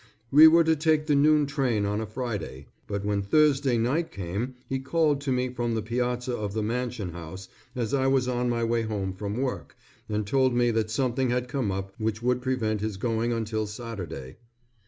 We 0.31 0.47
were 0.47 0.63
to 0.63 0.75
take 0.75 1.05
the 1.05 1.13
noon 1.13 1.45
train 1.45 1.85
on 1.85 2.01
a 2.01 2.07
Friday; 2.07 2.65
but 2.87 3.05
when 3.05 3.21
Thursday 3.21 3.77
night 3.77 4.11
came 4.11 4.55
he 4.67 4.79
called 4.79 5.21
to 5.21 5.31
me 5.31 5.49
from 5.49 5.75
the 5.75 5.83
piazza 5.83 6.35
of 6.35 6.53
the 6.53 6.63
Mansion 6.63 7.11
House 7.11 7.49
as 7.75 7.93
I 7.93 8.07
was 8.07 8.27
on 8.27 8.49
my 8.49 8.63
way 8.63 8.81
home 8.81 9.13
from 9.13 9.37
work, 9.37 9.77
and 10.09 10.25
told 10.25 10.55
me 10.55 10.71
that 10.71 10.89
something 10.89 11.29
had 11.29 11.47
come 11.47 11.69
up 11.71 11.93
which 11.99 12.23
would 12.23 12.41
prevent 12.41 12.81
his 12.81 12.97
going 12.97 13.31
until 13.31 13.67
Saturday. 13.67 14.37